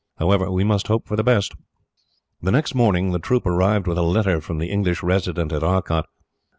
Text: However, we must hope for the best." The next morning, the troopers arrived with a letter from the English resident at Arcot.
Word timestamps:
However, 0.17 0.49
we 0.51 0.63
must 0.63 0.87
hope 0.87 1.05
for 1.07 1.15
the 1.15 1.23
best." 1.23 1.53
The 2.41 2.49
next 2.49 2.73
morning, 2.73 3.11
the 3.11 3.19
troopers 3.19 3.51
arrived 3.53 3.85
with 3.85 3.99
a 3.99 4.01
letter 4.01 4.41
from 4.41 4.57
the 4.57 4.71
English 4.71 5.03
resident 5.03 5.53
at 5.53 5.61
Arcot. 5.63 6.07